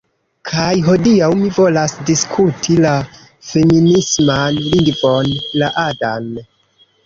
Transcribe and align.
Kaj 0.51 0.69
hodiaŭ 0.87 1.29
mi 1.41 1.49
volas 1.57 1.93
diskuti 2.11 2.79
la 2.87 2.95
feminisman 3.53 4.61
lingvon, 4.73 5.33
Láadan 5.65 6.31